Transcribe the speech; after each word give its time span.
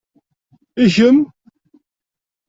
I 0.83 0.85
kemm? 0.95 1.17